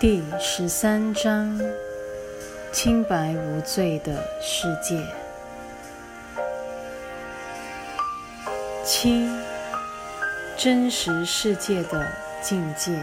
[0.00, 1.60] 第十三章：
[2.72, 5.06] 清白无罪的世界。
[8.82, 9.28] 七、
[10.56, 12.10] 真实世界的
[12.40, 12.98] 境界。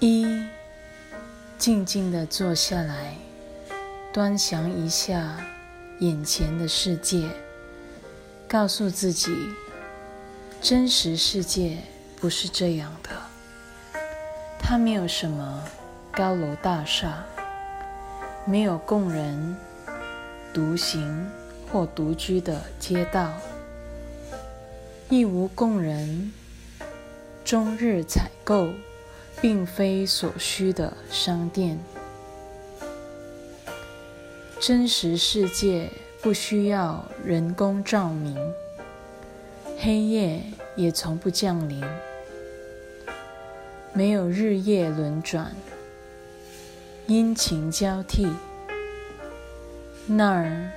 [0.00, 0.26] 一、
[1.56, 3.14] 静静的坐下来，
[4.12, 5.34] 端详一下
[6.00, 7.26] 眼前的世界，
[8.46, 9.34] 告诉自己。
[10.60, 11.78] 真实世界
[12.16, 13.10] 不是这样的，
[14.58, 15.64] 它没有什么
[16.12, 17.24] 高楼大厦，
[18.44, 19.56] 没有供人
[20.52, 21.30] 独行
[21.70, 23.32] 或独居的街道，
[25.08, 26.32] 亦无供人
[27.44, 28.68] 终日采购
[29.40, 31.78] 并非所需的商店。
[34.60, 35.88] 真实世界
[36.20, 38.36] 不需要人工照明。
[39.80, 40.42] 黑夜
[40.74, 41.84] 也从不降临，
[43.92, 45.54] 没有日夜轮转，
[47.06, 48.26] 阴晴交替。
[50.04, 50.68] 那儿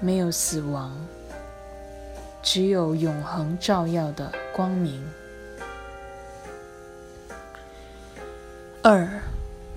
[0.00, 0.96] 没有死亡，
[2.42, 5.06] 只有永恒照耀的光明。
[8.82, 9.06] 二，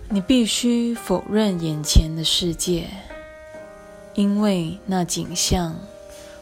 [0.07, 2.87] 你必须否认眼前的世界，
[4.13, 5.75] 因为那景象。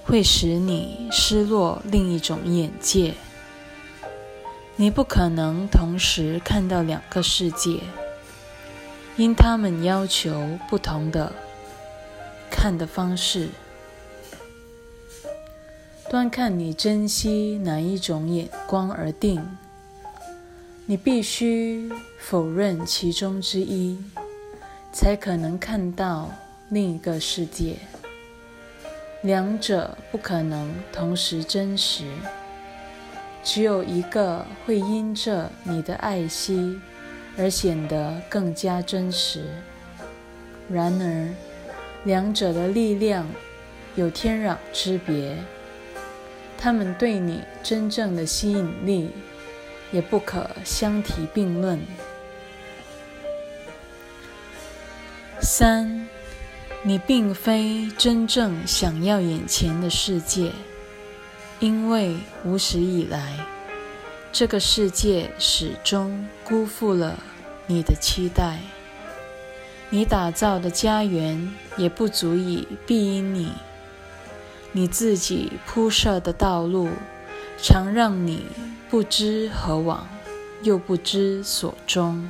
[0.07, 3.13] 会使你失落另一种眼界。
[4.77, 7.81] 你不可能同时看到两个世界，
[9.17, 11.33] 因他们要求不同的
[12.49, 13.49] 看的方式。
[16.09, 19.45] 端看你珍惜哪一种眼光而定。
[20.85, 24.01] 你必须否认其中之一，
[24.93, 26.31] 才可能看到
[26.69, 27.75] 另一个世界。
[29.27, 32.05] 两者不可能同时真实，
[33.43, 36.79] 只有一个会因着你的爱惜
[37.37, 39.43] 而显得更加真实。
[40.69, 41.27] 然而，
[42.05, 43.27] 两者的力量
[43.95, 45.35] 有天壤之别，
[46.57, 49.11] 他们对你真正的吸引力
[49.91, 51.77] 也不可相提并论。
[55.41, 56.07] 三。
[56.87, 60.53] 你并非真正想要眼前的世界，
[61.59, 62.15] 因为
[62.45, 63.45] 无始以来，
[64.31, 67.19] 这个世界始终辜负了
[67.65, 68.59] 你的期待。
[69.89, 73.51] 你打造的家园也不足以庇荫你，
[74.71, 76.87] 你自己铺设的道路
[77.61, 78.45] 常让你
[78.89, 80.07] 不知何往，
[80.63, 82.29] 又不知所终。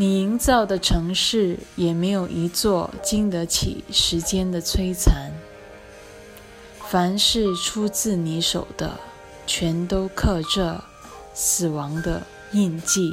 [0.00, 5.32] 你营造的城市也没有一座经得起时间的摧残。
[6.88, 9.00] 凡是出自你手的，
[9.44, 10.84] 全都刻着
[11.34, 12.22] 死亡的
[12.52, 13.12] 印记。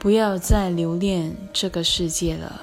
[0.00, 2.62] 不要再留恋这个世界了。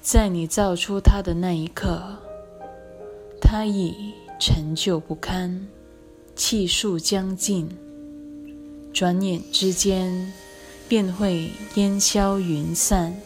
[0.00, 2.16] 在你造出它的那一刻，
[3.38, 5.68] 它已陈旧不堪，
[6.34, 7.68] 气数将尽，
[8.94, 10.32] 转眼之间。
[10.90, 13.16] 便会烟消云散。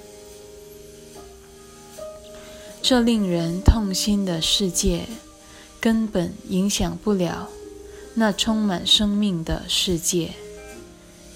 [2.83, 5.07] 这令人痛心的世界，
[5.81, 7.49] 根本影响不了
[8.13, 10.33] 那充满生命的世界。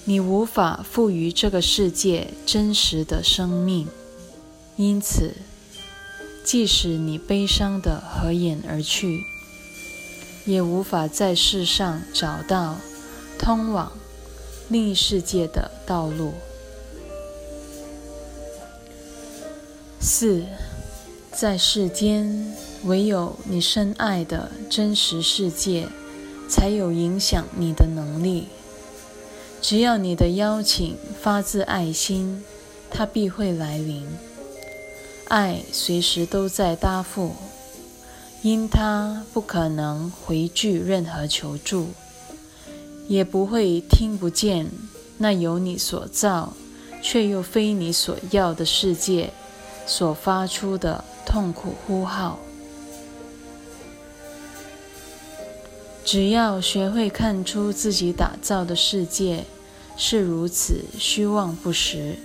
[0.05, 3.89] 你无法赋予这个世界真实的生命，
[4.77, 5.34] 因此，
[6.45, 9.25] 即使你悲伤的合眼而去，
[10.45, 12.77] 也无法在世上找到
[13.39, 13.91] 通往。
[14.68, 16.32] 另一世界的道路。
[20.00, 20.44] 四，
[21.32, 25.88] 在世间，唯有你深爱的真实世界，
[26.48, 28.48] 才有影响你的能力。
[29.60, 32.44] 只要你的邀请发自爱心，
[32.90, 34.06] 它必会来临。
[35.28, 37.34] 爱随时都在答复，
[38.42, 41.88] 因它不可能回拒任何求助。
[43.09, 44.71] 也不会听不见
[45.16, 46.53] 那由你所造
[47.03, 49.33] 却又非你所要的世界
[49.87, 52.39] 所发出的痛苦呼号。
[56.05, 59.45] 只要学会看出自己打造的世界
[59.97, 62.16] 是如此虚妄不实，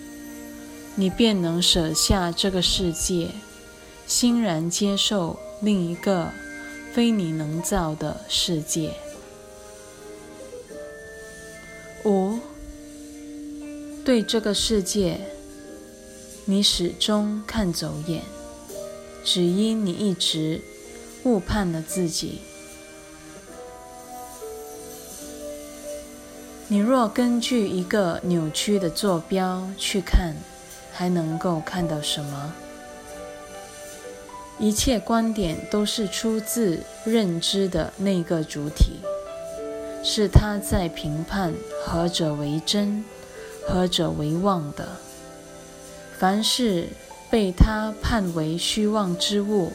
[0.95, 3.29] 你便能舍下这个世界，
[4.05, 6.29] 欣然接受另一个
[6.93, 8.93] 非你能造的世界。
[12.05, 12.37] 五，
[14.03, 15.21] 对这个世界，
[16.45, 18.23] 你始终看走眼，
[19.23, 20.59] 只因你一直
[21.23, 22.41] 误判了自己。
[26.67, 30.35] 你若根据一个扭曲的坐标去看，
[30.91, 32.53] 还能够看到什么？
[34.59, 38.99] 一切观点都是出自认知的那个主体，
[40.03, 41.53] 是他在评判
[41.85, 43.03] 何者为真，
[43.67, 44.89] 何者为妄的。
[46.19, 46.89] 凡是
[47.31, 49.71] 被他判为虚妄之物，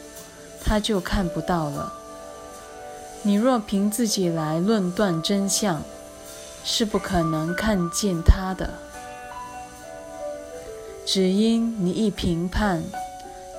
[0.63, 1.91] 他就看不到了。
[3.23, 5.81] 你若凭自己来论断真相，
[6.63, 8.69] 是不可能看见他的。
[11.05, 12.83] 只因你一评判。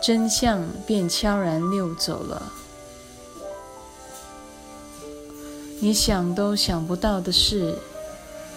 [0.02, 2.50] 真相便悄然溜走了。
[5.80, 7.78] 你想都想不到的事，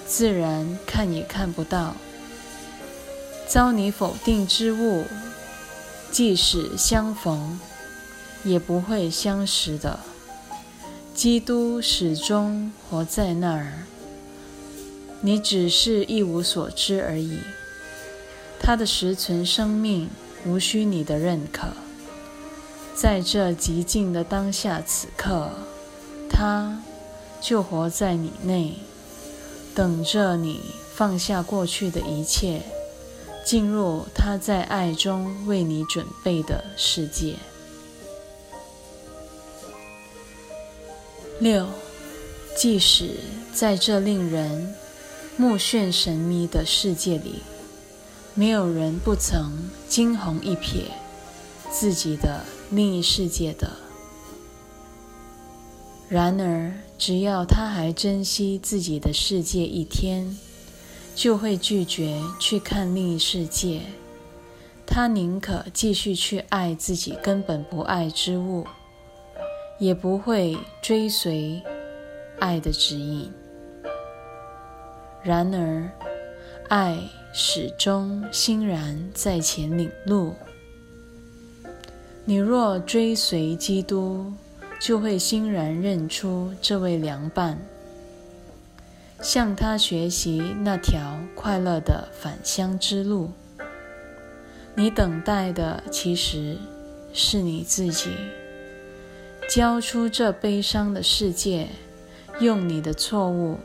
[0.06, 1.96] 自然看也看不到。
[3.48, 5.06] 遭你否定之物，
[6.12, 7.60] 即使相逢，
[8.44, 10.00] 也不会相识的。
[11.14, 13.86] 基督始终活在那儿，
[15.22, 17.40] 你只是一无所知而已。
[18.60, 20.10] 他的实存生命。
[20.46, 21.68] 无需你的认可，
[22.94, 25.52] 在这极静的当下此刻，
[26.30, 26.82] 他
[27.44, 28.76] 就活在你内，
[29.76, 30.62] 等着你
[30.96, 32.62] 放下过去的一切，
[33.46, 37.36] 进入他在爱中为你准备的世界。
[41.40, 41.68] 六，
[42.58, 43.20] 即使
[43.54, 44.74] 在这令人
[45.36, 47.42] 目眩神迷的世界里。
[48.36, 50.86] 没有人不曾惊鸿一瞥
[51.70, 53.83] 自己的另一世界的。
[56.14, 60.38] 然而，只要他还珍惜自己的世界一天，
[61.16, 63.82] 就会拒绝去看另一世界。
[64.86, 68.68] 他宁可继续去爱自己根本不爱之物，
[69.80, 71.60] 也不会追随
[72.40, 73.32] 爱的指引。
[75.24, 75.90] 然而，
[76.70, 77.00] 爱。
[77.36, 80.36] 始终欣然在前领路。
[82.26, 84.32] 你若追随基督，
[84.84, 87.58] 就会欣然认出这位良伴，
[89.22, 93.32] 向他学习那条快乐的返乡之路。
[94.76, 96.58] 你等待的其实
[97.14, 98.10] 是你自己，
[99.50, 101.70] 交出这悲伤的世界，
[102.42, 103.58] 用你的错误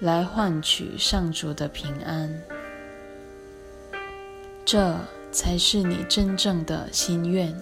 [0.00, 2.36] 来换取上主的平安。
[4.64, 4.96] 这
[5.30, 7.56] 才是你真正的心愿。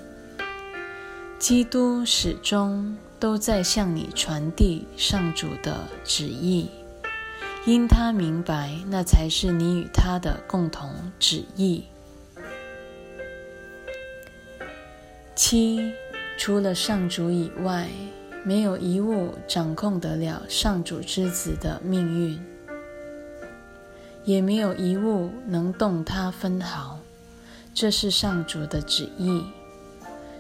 [1.39, 6.71] 基督始终都在向你传递上主的旨意，
[7.67, 11.85] 因他明白那才是你与他的共同旨意。
[15.35, 15.93] 七，
[16.39, 17.87] 除了上主以外，
[18.43, 22.41] 没有一物掌控得了上主之子的命运。
[24.25, 26.99] 也没有一物能动他分毫，
[27.75, 29.45] 这是上主的旨意。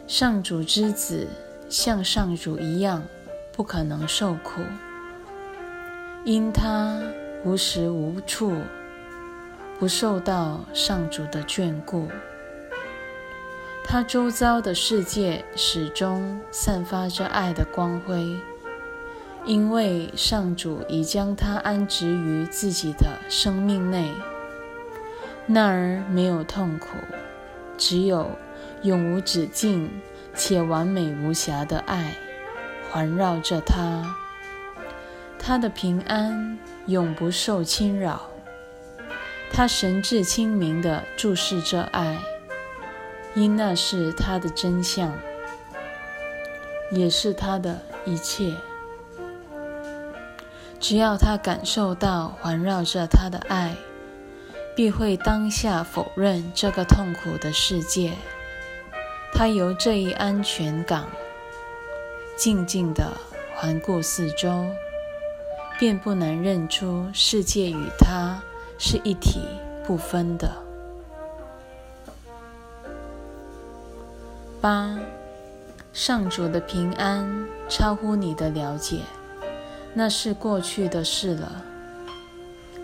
[0.06, 1.26] 上主之子
[1.68, 3.02] 像上主一样，
[3.52, 4.60] 不可能受苦，
[6.24, 7.02] 因他
[7.44, 8.56] 无时无处
[9.80, 12.08] 不受到上主的眷顾。
[13.84, 18.36] 他周遭的世界始终散发着爱的光辉。
[19.44, 24.10] 因为上主已将他安置于自己的生命内，
[25.46, 26.88] 那儿没有痛苦，
[27.78, 28.30] 只有
[28.82, 29.90] 永无止境
[30.34, 32.16] 且完美无瑕的爱
[32.90, 34.16] 环绕着他。
[35.38, 38.28] 他的平安永不受侵扰。
[39.52, 42.18] 他神志清明地注视着爱，
[43.34, 45.12] 因那是他的真相，
[46.90, 48.52] 也是他的一切。
[50.80, 53.74] 只要他感受到环绕着他的爱，
[54.76, 58.12] 必会当下否认这个痛苦的世界。
[59.32, 61.08] 他由这一安全港
[62.36, 63.10] 静静地
[63.54, 64.66] 环顾四周，
[65.78, 68.38] 便不难认出世界与他
[68.78, 69.40] 是一体
[69.86, 70.52] 不分的。
[74.60, 74.98] 八，
[75.94, 78.98] 上主的平安超乎你的了解。
[79.94, 81.62] 那是过去的事了。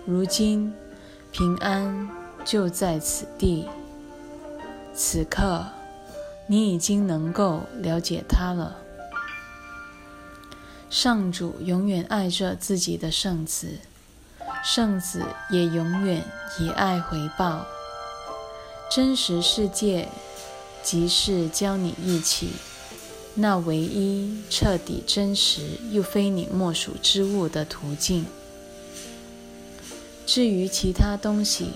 [0.07, 0.75] 如今，
[1.33, 2.11] 平安
[2.45, 3.67] 就在此地。
[4.95, 5.65] 此刻，
[6.47, 8.77] 你已经能够了解他了。
[10.91, 13.79] 上主永远爱着自己的圣子，
[14.63, 16.23] 圣子也永远
[16.61, 17.65] 以爱回报。
[18.91, 20.11] 真实世界，
[20.83, 22.51] 即是教你一起。
[23.35, 28.27] 那唯一彻底真实又非你莫属之物的途径。
[30.35, 31.67] 至于其他东西，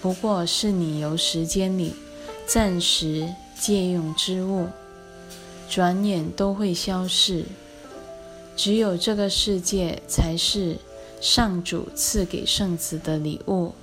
[0.00, 1.92] 不过是你由时间里
[2.46, 3.28] 暂时
[3.60, 4.66] 借用之物，
[5.68, 7.44] 转眼都会消逝。
[8.56, 10.78] 只有这个世界才是
[11.20, 13.74] 上主赐给圣子的礼物，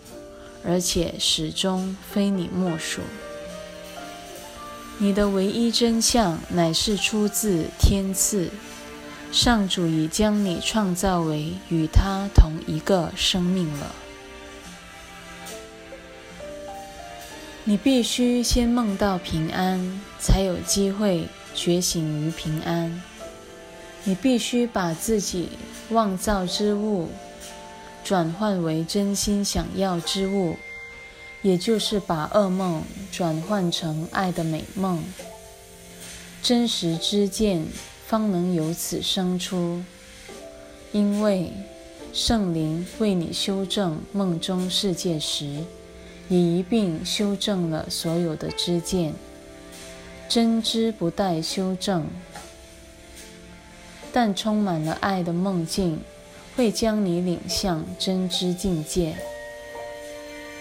[0.65, 3.01] 而且始终非你莫属。
[4.97, 8.49] 你的唯一真相乃是出自天赐，
[9.31, 13.93] 上主已将你创造为与他同一个生命了。
[17.67, 23.01] 你必须先梦到平安，才有机会觉醒于平安。
[24.03, 25.49] 你必须把自己
[25.89, 27.09] 妄造之物
[28.03, 30.57] 转换为真心想要之物，
[31.41, 35.03] 也就是把噩梦转换成爱的美梦。
[36.43, 37.65] 真实之见
[38.05, 39.81] 方能由此生出，
[40.91, 41.51] 因为
[42.13, 45.63] 圣灵为你修正梦中世界时。
[46.27, 49.13] 也一并修正了所有的知见，
[50.27, 52.07] 真知不待修正，
[54.11, 55.99] 但充满了爱的梦境
[56.55, 59.15] 会将你领向真知境界。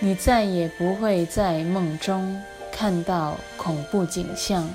[0.01, 4.69] 你再也不会在梦中看到恐怖景象，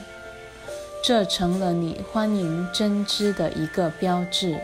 [1.04, 4.58] 这成了你欢迎真知的一个标志。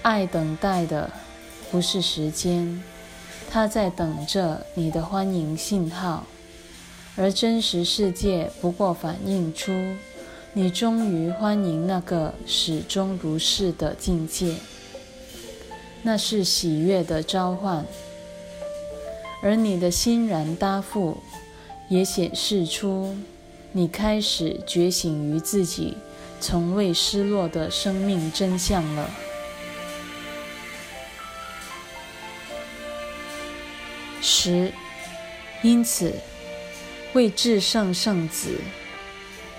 [0.00, 1.10] 爱等待的
[1.70, 2.82] 不是时间。
[3.50, 6.26] 他在等着你的欢迎信号，
[7.16, 9.72] 而真实世界不过反映出
[10.52, 14.54] 你终于欢迎那个始终如是的境界。
[16.02, 17.84] 那是喜悦的召唤，
[19.42, 21.18] 而你的欣然答复
[21.88, 23.16] 也显示出
[23.72, 25.96] 你开始觉醒于自己
[26.40, 29.10] 从未失落的生命真相了。
[34.28, 34.72] 十，
[35.62, 36.12] 因此，
[37.12, 38.58] 为至圣圣子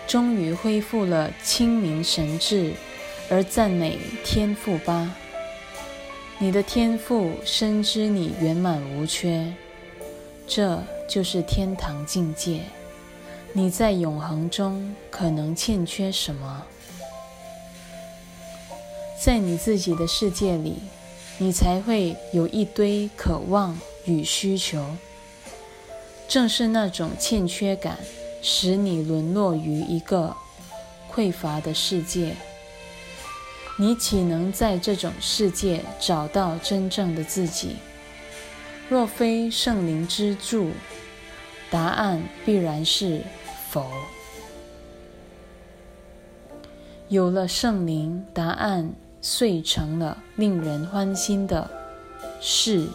[0.05, 2.74] 终于恢复了清明神智
[3.31, 5.15] 而赞美天父吧。
[6.38, 9.53] 你的天父深知你圆满无缺，
[10.45, 12.59] 这就是天堂境界。
[13.53, 16.65] 你在永恒中可能欠缺什么？
[19.17, 20.75] 在你自己的世界里，
[21.38, 23.79] 你才会有一堆渴望。
[24.07, 24.83] 与需求，
[26.27, 27.97] 正是那种欠缺感，
[28.41, 30.35] 使你沦落于一个
[31.13, 32.35] 匮乏的世界。
[33.77, 37.75] 你岂能在这种世界找到真正的自己？
[38.89, 40.71] 若非圣灵之助，
[41.69, 43.21] 答案必然是
[43.69, 43.85] 否。
[47.09, 51.69] 有了圣灵，答案遂成了令人欢心的
[52.41, 52.87] 是。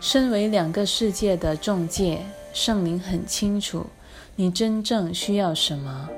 [0.00, 2.20] 身为两个世界的中介，
[2.52, 3.86] 圣灵很清楚
[4.36, 6.08] 你真正需要什么，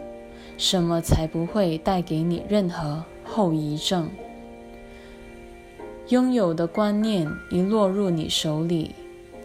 [0.58, 4.11] 什么才不会带给你任何后遗症。
[6.08, 8.94] 拥有的观念一落入你手里，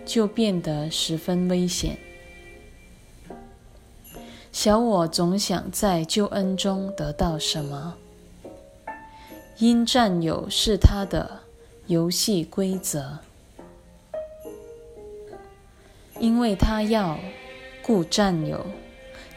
[0.05, 1.97] 就变得十分危险。
[4.51, 7.95] 小我总想在救恩中得到什么，
[9.57, 11.39] 因占有是他的
[11.87, 13.19] 游戏规则。
[16.23, 17.19] 因为他要，
[17.81, 18.65] 故占有，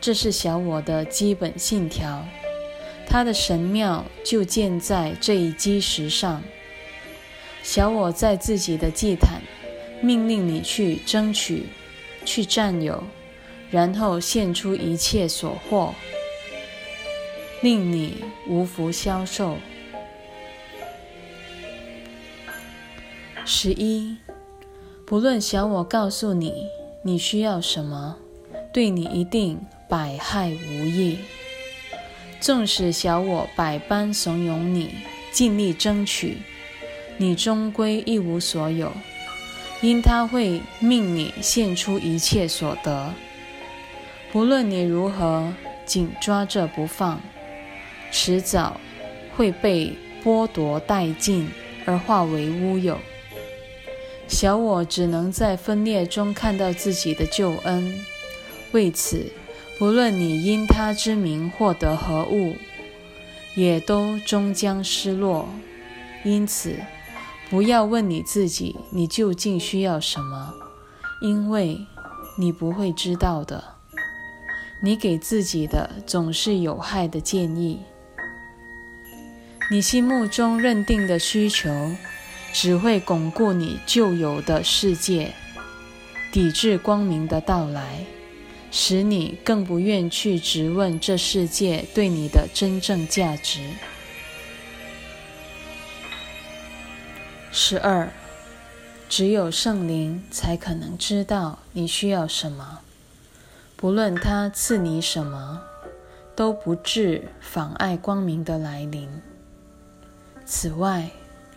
[0.01, 2.25] 这是小我的基本信条。
[3.09, 6.41] 他的神庙就建在这一基石上。
[7.65, 9.43] 小我在自己的祭坛，
[10.01, 11.65] 命令你去争取，
[12.25, 13.03] 去占有，
[13.69, 15.93] 然后献出一切所获，
[17.63, 19.57] 令你无福消受。
[23.45, 24.19] 十一。
[25.07, 26.67] 不论小我告诉你
[27.03, 28.17] 你需要什么，
[28.73, 31.21] 对你一定百害无益。
[32.41, 34.97] 纵使小我百般怂恿你，
[35.31, 36.39] 尽力争取，
[37.19, 38.91] 你终归一无所有，
[39.81, 43.15] 因他会命你献出一切所得。
[44.33, 45.53] 不论你如何
[45.85, 47.21] 紧抓着不放，
[48.11, 48.81] 迟早
[49.37, 51.49] 会被剥夺殆尽，
[51.85, 52.99] 而化为乌有。
[54.29, 58.05] 小我只能在分裂中看到自己的救恩，
[58.73, 59.33] 为此，
[59.79, 62.57] 不论你因他之名获得何物，
[63.55, 65.49] 也都终将失落。
[66.25, 66.77] 因此，
[67.49, 70.53] 不要问你自己你究竟需要什么，
[71.23, 71.87] 因为
[72.37, 73.63] 你不会知道的。
[74.83, 77.81] 你给自己的总是有害的建议，
[79.71, 81.71] 你心目中认定的需求。
[82.59, 85.35] 只会巩固你旧有的世界，
[86.33, 88.07] 抵制光明的到来，
[88.71, 93.61] 使你更不愿去质问这世界对你的真正价值。
[97.53, 98.09] 十二，
[99.07, 102.79] 只有圣灵才可能知道你需要什么，
[103.77, 105.61] 不论他赐你什么，
[106.35, 109.07] 都不致妨碍光明的来临。
[110.47, 111.11] 此外，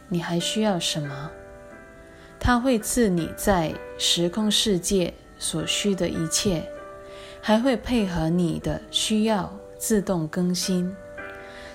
[0.10, 1.32] 你还需要什么？
[2.40, 6.64] 他会赐你在时空世界所需的一切，
[7.42, 10.96] 还会配合你的需要自动更新，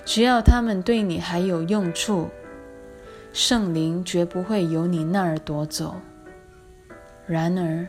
[0.03, 2.29] 只要他们对你还有用处。
[3.31, 5.95] 圣灵绝不会由你那儿夺走。
[7.27, 7.87] 然而，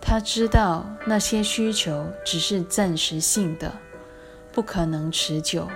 [0.00, 3.72] 他知道那些需求只是暂时性的，
[4.52, 5.68] 不可能持久。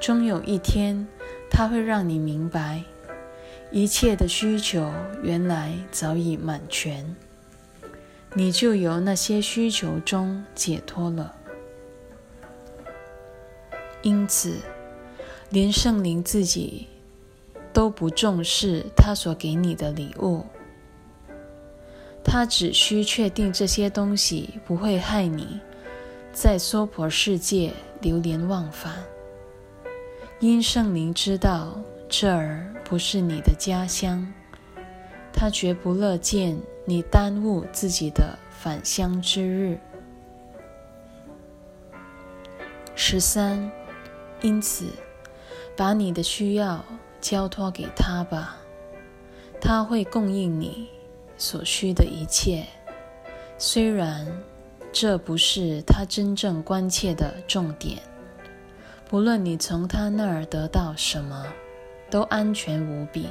[0.00, 1.06] 终有一天，
[1.50, 2.82] 他会让你明白，
[3.70, 4.92] 一切的需求
[5.22, 7.16] 原来早已满全，
[8.34, 11.34] 你就由那些需求中解脱了。
[14.02, 14.56] 因此，
[15.50, 16.88] 连圣灵自己。
[17.72, 20.46] 都不重视他所给你的礼物，
[22.24, 25.60] 他只需确定这些东西不会害你，
[26.32, 28.94] 在娑婆世界流连忘返。
[30.40, 34.32] 因圣灵知道这儿不是你的家乡，
[35.32, 39.76] 他绝不乐见你耽误自己的返乡之日。
[42.94, 43.68] 十三，
[44.40, 44.86] 因此，
[45.76, 46.84] 把你的需要。
[47.18, 48.56] 交托给他吧，
[49.60, 50.88] 他会供应你
[51.36, 52.64] 所需的一切。
[53.58, 54.24] 虽然
[54.92, 57.98] 这不是他真正关切的重点，
[59.08, 61.44] 不论你从他那儿得到什么，
[62.10, 63.28] 都安全无比。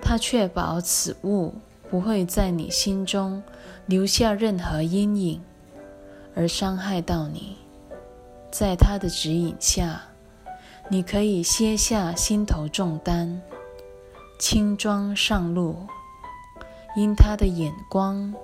[0.00, 1.54] 他确保此物
[1.90, 3.42] 不会在你心中
[3.86, 5.40] 留下任何阴影，
[6.34, 7.56] 而伤害到你。
[8.50, 10.02] 在他的指引下。
[10.88, 13.40] 你可以卸下心头重担，
[14.38, 15.86] 轻装上路，
[16.96, 18.34] 因他的眼光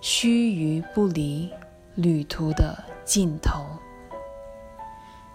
[0.00, 1.50] 须臾不离
[1.96, 3.66] 旅途的尽头，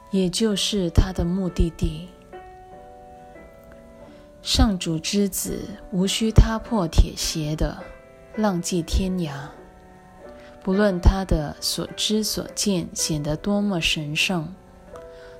[0.09, 2.07] 也就是他的目的地。
[4.45, 7.81] 上主之子无需踏破铁鞋的
[8.35, 9.31] 浪迹天涯，
[10.61, 14.53] 不论他的所知所见显得多么神圣。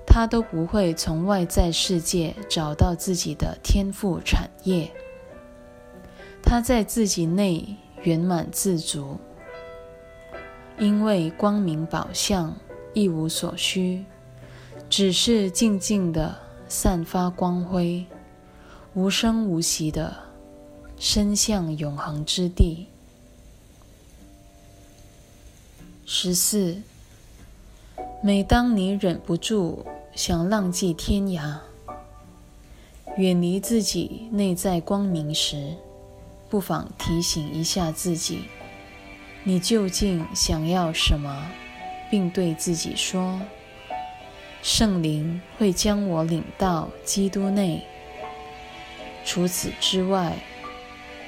[0.08, 4.92] 他都不会从外在世界找到自己的天赋产业，
[6.42, 9.20] 他在自己内圆满自足，
[10.80, 12.56] 因为光明宝相
[12.96, 14.04] 一无所需，
[14.90, 16.36] 只是静静的
[16.68, 18.04] 散发光辉，
[18.96, 20.16] 无声无息的
[20.98, 22.88] 伸向永恒之地。
[26.06, 26.82] 十四，
[28.24, 29.86] 每当你忍不住。
[30.16, 31.58] 想浪迹天涯，
[33.18, 35.76] 远离自己内在光明时，
[36.50, 38.44] 不妨提醒一下自己：
[39.44, 41.46] 你究竟想要什么？
[42.10, 43.42] 并对自己说
[44.64, 47.86] ：“圣灵会将我领到基督内。
[49.26, 50.34] 除此之外，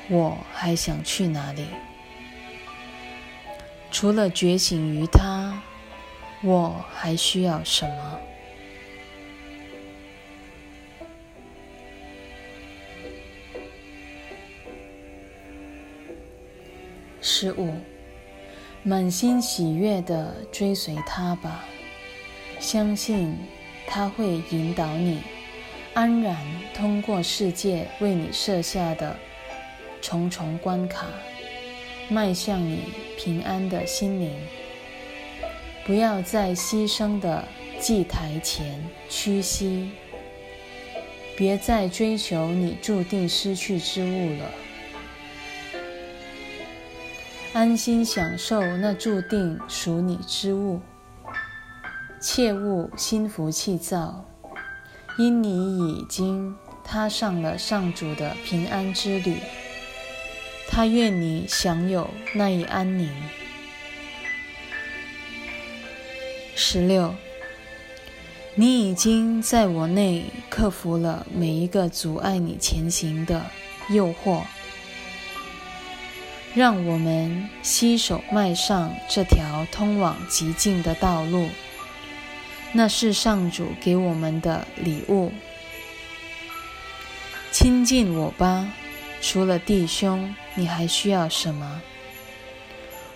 [0.08, 1.66] 我还想去哪里？
[3.92, 5.62] 除了觉醒于他，
[6.44, 8.20] 我还需要什么？”
[17.20, 17.74] 十五，
[18.84, 21.66] 满心喜悦的追随他吧，
[22.60, 23.36] 相信
[23.86, 25.22] 他会引导你
[25.98, 26.38] 安然
[26.76, 29.18] 通过世界为你设下的
[30.00, 31.08] 重重关卡，
[32.08, 34.32] 迈向你平安的心灵。
[35.88, 37.44] 不要在牺牲的
[37.80, 38.80] 祭台前
[39.10, 39.90] 屈膝，
[41.36, 44.52] 别再追求你注定失去之物了。
[47.54, 50.80] 安心享受那注定属你之物，
[52.22, 54.24] 切勿心浮气躁，
[55.18, 59.38] 因你已经踏上了上主的平安之旅。
[60.70, 63.10] 他愿你享有那一安宁。
[66.56, 67.16] 十六，
[68.54, 73.44] 你已经在我内克服了每一个阻碍你前行的
[73.90, 74.44] 诱惑。
[76.54, 81.50] 让我们携手迈上这条通往极境的道路。
[82.78, 85.32] 那是上主给我们的礼物。
[87.52, 88.72] 亲近我吧。
[89.20, 91.82] 除了弟兄，你还需要什么？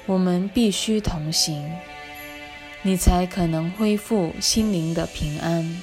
[0.08, 1.72] 我们必须同行，
[2.82, 5.80] 你才可能恢复心灵的平安。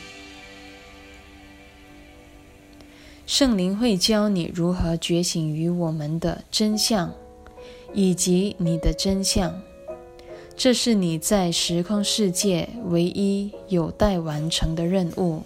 [3.29, 7.15] 圣灵会教你如何觉醒于我们的真相，
[7.95, 9.63] 以及你的真相。
[10.59, 15.45] 这是你在时空世界唯一有待完成的任务。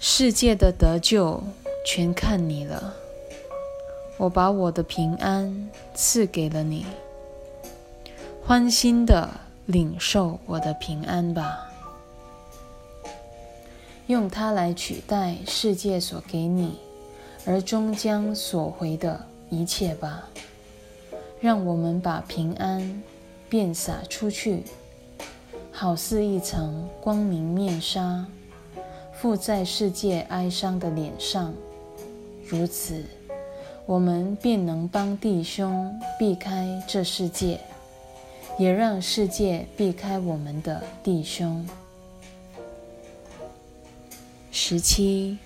[0.00, 1.42] 世界的得救
[1.84, 2.94] 全看你了。
[4.16, 6.86] 我把我的平安赐给了你，
[8.42, 9.28] 欢心的
[9.66, 11.70] 领受我的平安吧，
[14.06, 16.78] 用它来取代世界所给你
[17.44, 20.26] 而终将索回的一切吧。
[21.38, 23.02] 让我们把平安
[23.48, 24.62] 便洒出去，
[25.72, 28.26] 好似一层光明面纱，
[29.12, 31.54] 附在世界哀伤的脸上，
[32.46, 33.04] 如此。
[33.86, 37.60] 我们便能帮弟兄避开这世界，
[38.58, 41.64] 也让世界避开我们的弟兄。
[44.50, 45.38] 十七，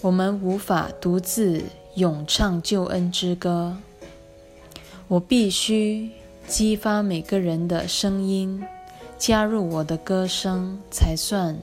[0.00, 1.64] 我们无法独自
[1.96, 3.76] 咏唱救恩之歌，
[5.08, 6.12] 我必须
[6.48, 8.64] 激发每个人的声音，
[9.18, 11.56] 加入我的歌声，才算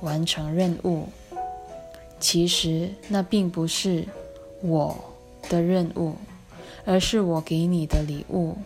[0.00, 1.08] 完成任务。
[2.20, 4.06] 其实那并不是
[4.62, 5.04] 我。
[5.48, 6.14] 的任务，
[6.84, 8.58] 而是我给你的礼物，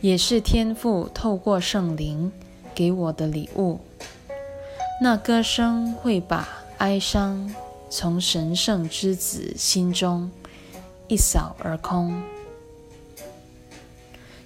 [0.00, 2.30] 也是天父透过圣灵
[2.72, 3.80] 给我的礼物。
[5.02, 7.52] 那歌声会把哀伤
[7.88, 10.30] 从神圣之子心中
[11.08, 12.22] 一扫而空，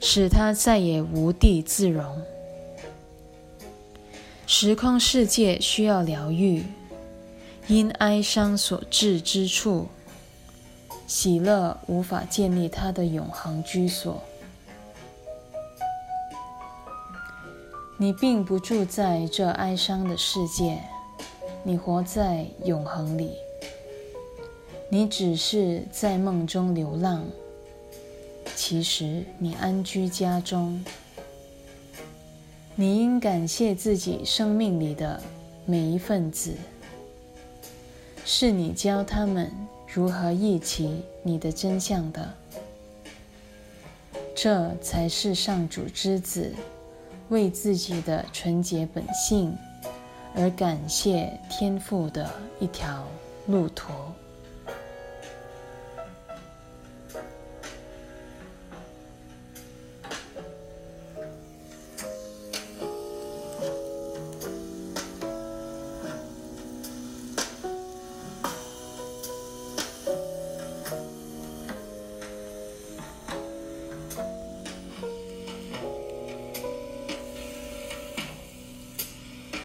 [0.07, 2.21] 使他再也无地自容。
[4.47, 6.63] 时空世界需要疗愈。
[7.69, 9.89] 因哀伤所致之处，
[11.07, 14.23] 喜乐无法建立他的永恒居所。
[17.97, 20.79] 你并不住在这哀伤的世界，
[21.63, 23.31] 你活在永恒里。
[24.91, 27.25] 你只是在梦中流浪，
[28.57, 30.85] 其实你安居家中。
[32.77, 35.23] 你应感谢自己生命里的
[35.65, 36.55] 每一份子。
[38.25, 39.53] 是你教他们
[39.87, 42.35] 如何忆起你的真相的，
[44.35, 46.53] 这才是上主之子
[47.29, 49.57] 为自己的纯洁本性
[50.35, 53.07] 而感谢天父的一条
[53.47, 53.93] 路途。